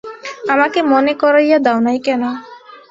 আমাকে 0.49 0.79
মনে 0.91 1.13
করাইয়া 1.21 1.57
দাও 1.65 1.79
নাই 1.85 1.97
কেন? 2.05 2.23